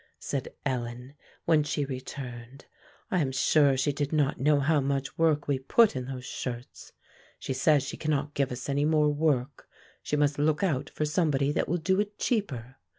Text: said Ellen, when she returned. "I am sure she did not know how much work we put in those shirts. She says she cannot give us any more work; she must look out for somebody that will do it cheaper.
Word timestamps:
said 0.17 0.49
Ellen, 0.65 1.13
when 1.45 1.61
she 1.61 1.85
returned. 1.85 2.65
"I 3.11 3.19
am 3.19 3.31
sure 3.31 3.77
she 3.77 3.91
did 3.93 4.11
not 4.11 4.39
know 4.39 4.59
how 4.59 4.79
much 4.81 5.15
work 5.15 5.47
we 5.47 5.59
put 5.59 5.95
in 5.95 6.05
those 6.05 6.25
shirts. 6.25 6.91
She 7.37 7.53
says 7.53 7.83
she 7.83 7.97
cannot 7.97 8.33
give 8.33 8.51
us 8.51 8.67
any 8.67 8.83
more 8.83 9.09
work; 9.13 9.67
she 10.01 10.15
must 10.15 10.39
look 10.39 10.63
out 10.63 10.89
for 10.89 11.05
somebody 11.05 11.51
that 11.51 11.69
will 11.69 11.77
do 11.77 11.99
it 11.99 12.17
cheaper. 12.17 12.77